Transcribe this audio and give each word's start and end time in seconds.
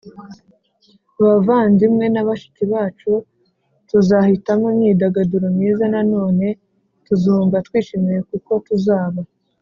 bavandimwe 1.21 2.05
na 2.13 2.21
bashiki 2.27 2.63
bacu 2.73 3.11
tuzahitamo 3.89 4.65
imyidagaduro 4.73 5.47
myiza 5.55 5.83
Nanone 5.93 6.47
tuzumva 7.05 7.55
twishimye 7.67 8.17
kuko 8.29 8.51
tuzaba 8.67 9.19